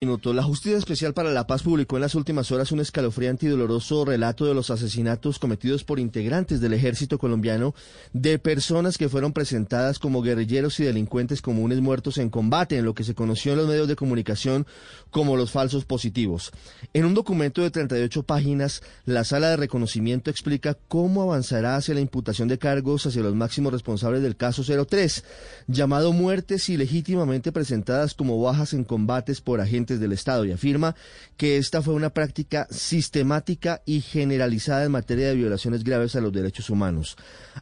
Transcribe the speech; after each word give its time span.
Minuto. 0.00 0.32
La 0.32 0.44
Justicia 0.44 0.78
Especial 0.78 1.12
para 1.12 1.32
la 1.32 1.48
Paz 1.48 1.64
publicó 1.64 1.96
en 1.96 2.02
las 2.02 2.14
últimas 2.14 2.52
horas 2.52 2.70
un 2.70 2.78
escalofriante 2.78 3.46
y 3.46 3.48
doloroso 3.48 4.04
relato 4.04 4.44
de 4.44 4.54
los 4.54 4.70
asesinatos 4.70 5.40
cometidos 5.40 5.82
por 5.82 5.98
integrantes 5.98 6.60
del 6.60 6.72
ejército 6.72 7.18
colombiano 7.18 7.74
de 8.12 8.38
personas 8.38 8.96
que 8.96 9.08
fueron 9.08 9.32
presentadas 9.32 9.98
como 9.98 10.22
guerrilleros 10.22 10.78
y 10.78 10.84
delincuentes 10.84 11.42
comunes 11.42 11.80
muertos 11.80 12.18
en 12.18 12.30
combate, 12.30 12.78
en 12.78 12.84
lo 12.84 12.94
que 12.94 13.02
se 13.02 13.16
conoció 13.16 13.50
en 13.50 13.58
los 13.58 13.66
medios 13.66 13.88
de 13.88 13.96
comunicación 13.96 14.68
como 15.10 15.36
los 15.36 15.50
falsos 15.50 15.84
positivos. 15.84 16.52
En 16.94 17.04
un 17.04 17.14
documento 17.14 17.62
de 17.62 17.72
38 17.72 18.22
páginas, 18.22 18.84
la 19.04 19.24
sala 19.24 19.50
de 19.50 19.56
reconocimiento 19.56 20.30
explica 20.30 20.78
cómo 20.86 21.22
avanzará 21.22 21.74
hacia 21.74 21.94
la 21.94 22.00
imputación 22.00 22.46
de 22.46 22.58
cargos 22.58 23.04
hacia 23.04 23.22
los 23.22 23.34
máximos 23.34 23.72
responsables 23.72 24.22
del 24.22 24.36
caso 24.36 24.62
03, 24.62 25.24
llamado 25.66 26.12
muertes 26.12 26.68
ilegítimamente 26.68 27.50
presentadas 27.50 28.14
como 28.14 28.40
bajas 28.40 28.74
en 28.74 28.84
combates 28.84 29.40
por 29.40 29.60
agentes 29.60 29.87
del 29.96 30.12
Estado 30.12 30.44
y 30.44 30.52
afirma 30.52 30.94
que 31.36 31.56
esta 31.56 31.82
fue 31.82 31.94
una 31.94 32.10
práctica 32.10 32.66
sistemática 32.70 33.82
y 33.86 34.00
generalizada 34.00 34.84
en 34.84 34.92
materia 34.92 35.28
de 35.28 35.36
violaciones 35.36 35.84
graves 35.84 36.16
a 36.16 36.20
los 36.20 36.32
derechos 36.32 36.68
humanos. 36.68 37.16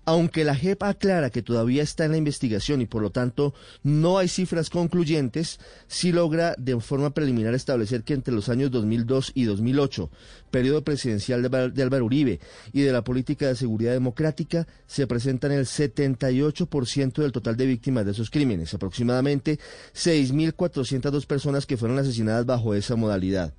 Aunque 0.04 0.44
la 0.44 0.54
JEP 0.54 0.82
aclara 0.82 1.30
que 1.30 1.42
todavía 1.42 1.82
está 1.82 2.04
en 2.04 2.12
la 2.12 2.16
investigación 2.16 2.80
y 2.80 2.86
por 2.86 3.02
lo 3.02 3.10
tanto 3.10 3.54
no 3.82 4.18
hay 4.18 4.28
cifras 4.28 4.70
concluyentes, 4.70 5.60
sí 5.86 6.12
logra 6.12 6.54
de 6.58 6.80
forma 6.80 7.10
preliminar 7.10 7.54
establecer 7.54 8.02
que 8.02 8.14
entre 8.14 8.34
los 8.34 8.48
años 8.48 8.70
2002 8.70 9.32
y 9.34 9.44
2008, 9.44 10.10
periodo 10.50 10.82
presidencial 10.82 11.42
de 11.42 11.82
Álvaro 11.82 12.04
Uribe 12.04 12.40
y 12.72 12.82
de 12.82 12.92
la 12.92 13.04
política 13.04 13.46
de 13.48 13.56
seguridad 13.56 13.92
democrática, 13.92 14.66
se 14.86 15.06
presentan 15.06 15.52
el 15.52 15.66
78% 15.66 17.22
del 17.22 17.32
total 17.32 17.56
de 17.56 17.66
víctimas 17.66 18.04
de 18.04 18.12
esos 18.12 18.30
crímenes, 18.30 18.72
aproximadamente 18.74 19.58
6.402 19.94 21.26
personas 21.26 21.66
que 21.66 21.76
fueron 21.76 21.96
bajo 22.44 22.74
esa 22.74 22.96
modalidad. 22.96 23.54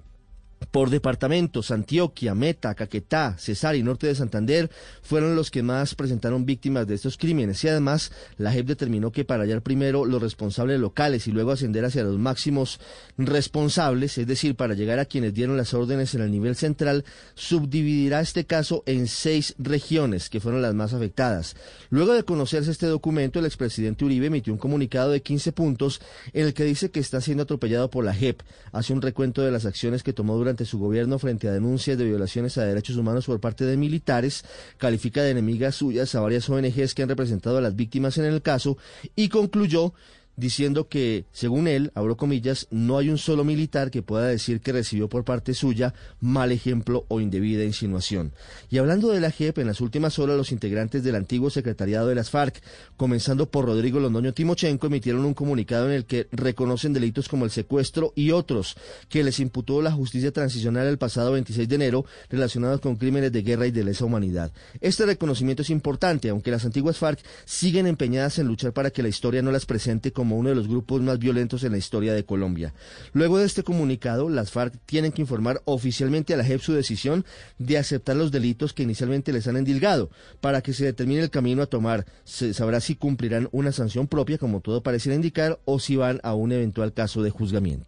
Por 0.71 0.89
departamentos, 0.89 1.71
Antioquia, 1.71 2.33
Meta, 2.33 2.73
Caquetá, 2.73 3.35
Cesar 3.37 3.75
y 3.75 3.83
Norte 3.83 4.07
de 4.07 4.15
Santander 4.15 4.71
fueron 5.01 5.35
los 5.35 5.51
que 5.51 5.63
más 5.63 5.95
presentaron 5.95 6.45
víctimas 6.45 6.87
de 6.87 6.95
estos 6.95 7.17
crímenes 7.17 7.63
y 7.63 7.67
además 7.67 8.11
la 8.37 8.51
JEP 8.51 8.67
determinó 8.67 9.11
que 9.11 9.23
para 9.23 9.43
hallar 9.43 9.61
primero 9.61 10.05
los 10.05 10.21
responsables 10.21 10.79
locales 10.79 11.27
y 11.27 11.31
luego 11.31 11.51
ascender 11.51 11.85
hacia 11.85 12.03
los 12.03 12.17
máximos 12.17 12.79
responsables, 13.17 14.17
es 14.17 14.27
decir, 14.27 14.55
para 14.55 14.73
llegar 14.73 14.99
a 14.99 15.05
quienes 15.05 15.33
dieron 15.33 15.57
las 15.57 15.73
órdenes 15.73 16.15
en 16.15 16.21
el 16.21 16.31
nivel 16.31 16.55
central, 16.55 17.05
subdividirá 17.35 18.19
este 18.19 18.45
caso 18.45 18.83
en 18.87 19.07
seis 19.07 19.53
regiones 19.59 20.29
que 20.29 20.39
fueron 20.39 20.61
las 20.61 20.73
más 20.73 20.93
afectadas. 20.93 21.55
Luego 21.89 22.13
de 22.13 22.23
conocerse 22.23 22.71
este 22.71 22.87
documento, 22.87 23.39
el 23.39 23.45
expresidente 23.45 24.05
Uribe 24.05 24.27
emitió 24.27 24.53
un 24.53 24.59
comunicado 24.59 25.11
de 25.11 25.21
15 25.21 25.51
puntos 25.51 26.01
en 26.33 26.47
el 26.47 26.53
que 26.53 26.63
dice 26.63 26.91
que 26.91 26.99
está 26.99 27.21
siendo 27.21 27.43
atropellado 27.43 27.89
por 27.89 28.03
la 28.03 28.13
JEP. 28.13 28.41
Hace 28.71 28.93
un 28.93 29.01
recuento 29.01 29.43
de 29.43 29.51
las 29.51 29.65
acciones 29.65 30.03
que 30.03 30.13
tomó 30.13 30.35
durante 30.35 30.46
durante 30.47 30.63
su 30.63 30.79
gobierno 30.79 31.19
frente 31.19 31.49
a 31.49 31.51
denuncias 31.51 31.97
de 31.97 32.05
violaciones 32.05 32.57
a 32.57 32.63
derechos 32.63 32.95
humanos 32.95 33.25
por 33.25 33.41
parte 33.41 33.65
de 33.65 33.75
militares, 33.75 34.45
califica 34.77 35.21
de 35.21 35.31
enemigas 35.31 35.75
suyas 35.75 36.15
a 36.15 36.21
varias 36.21 36.49
ONGs 36.49 36.95
que 36.95 37.03
han 37.03 37.09
representado 37.09 37.57
a 37.57 37.61
las 37.61 37.75
víctimas 37.75 38.17
en 38.17 38.23
el 38.23 38.41
caso 38.41 38.77
y 39.13 39.27
concluyó 39.27 39.93
diciendo 40.37 40.87
que, 40.87 41.25
según 41.31 41.67
él, 41.67 41.91
abro 41.95 42.15
comillas, 42.15 42.67
no 42.69 42.99
hay 42.99 43.09
un 43.09 43.17
solo 43.17 43.43
militar 43.43 43.89
que 43.89 44.03
pueda 44.03 44.27
decir 44.27 44.61
que 44.61 44.71
recibió 44.71 45.09
por 45.09 45.25
parte 45.25 45.55
suya 45.55 45.95
mal 46.21 46.51
ejemplo 46.51 47.05
o 47.07 47.19
indebida 47.19 47.63
insinuación. 47.63 48.33
Y 48.69 48.77
hablando 48.77 49.09
de 49.09 49.19
la 49.19 49.31
JEP, 49.31 49.57
en 49.57 49.67
las 49.67 49.81
últimas 49.81 50.19
horas 50.19 50.37
los 50.37 50.51
integrantes 50.51 51.03
del 51.03 51.15
antiguo 51.15 51.49
secretariado 51.49 52.07
de 52.07 52.15
las 52.15 52.29
FARC, 52.29 52.61
comenzando 52.97 53.49
por 53.49 53.65
Rodrigo 53.65 53.99
Londoño 53.99 54.33
Timochenko, 54.33 54.87
emitieron 54.87 55.25
un 55.25 55.33
comunicado 55.33 55.87
en 55.87 55.93
el 55.93 56.05
que 56.05 56.27
reconocen 56.31 56.93
delitos 56.93 57.27
como 57.27 57.43
el 57.43 57.51
secuestro 57.51 58.13
y 58.15 58.29
otros 58.29 58.77
que 59.09 59.23
les 59.23 59.39
imputó 59.39 59.81
la 59.81 59.91
justicia 59.91 60.31
transicional 60.31 60.85
el 60.85 60.99
pasado 60.99 61.31
26 61.31 61.67
de 61.67 61.75
enero 61.75 62.05
relacionados 62.29 62.79
con 62.79 62.95
crímenes 62.95 63.31
de 63.31 63.41
guerra 63.41 63.65
y 63.65 63.71
de 63.71 63.83
lesa 63.83 64.05
humanidad. 64.05 64.51
Este 64.81 65.07
reconocimiento 65.07 65.63
es 65.63 65.71
importante, 65.71 66.29
aunque 66.29 66.51
las 66.51 66.63
antiguas 66.63 66.97
FARC 66.97 67.19
siguen 67.45 67.87
empeñadas 67.87 68.37
en 68.37 68.45
luchar 68.45 68.71
para 68.71 68.91
que 68.91 69.01
la 69.01 69.09
historia 69.09 69.41
no 69.41 69.51
las 69.51 69.65
presente 69.65 70.11
como 70.11 70.26
como 70.27 70.39
uno 70.39 70.49
de 70.49 70.55
los 70.55 70.67
grupos 70.67 71.01
más 71.01 71.19
violentos 71.19 71.63
en 71.63 71.71
la 71.71 71.77
historia 71.77 72.13
de 72.13 72.25
Colombia. 72.25 72.73
Luego 73.13 73.37
de 73.37 73.45
este 73.45 73.63
comunicado, 73.63 74.27
las 74.27 74.51
FARC 74.51 74.73
tienen 74.85 75.13
que 75.13 75.21
informar 75.21 75.61
oficialmente 75.63 76.33
a 76.33 76.37
la 76.37 76.43
JEP 76.43 76.59
su 76.59 76.73
decisión 76.73 77.23
de 77.59 77.77
aceptar 77.77 78.17
los 78.17 78.29
delitos 78.29 78.73
que 78.73 78.83
inicialmente 78.83 79.31
les 79.31 79.47
han 79.47 79.55
endilgado, 79.55 80.09
para 80.41 80.61
que 80.61 80.73
se 80.73 80.83
determine 80.83 81.21
el 81.21 81.29
camino 81.29 81.61
a 81.61 81.67
tomar. 81.67 82.05
Se 82.25 82.53
sabrá 82.53 82.81
si 82.81 82.95
cumplirán 82.95 83.47
una 83.53 83.71
sanción 83.71 84.07
propia, 84.07 84.37
como 84.37 84.59
todo 84.59 84.83
pareciera 84.83 85.15
indicar, 85.15 85.61
o 85.63 85.79
si 85.79 85.95
van 85.95 86.19
a 86.23 86.33
un 86.33 86.51
eventual 86.51 86.91
caso 86.91 87.23
de 87.23 87.29
juzgamiento. 87.29 87.85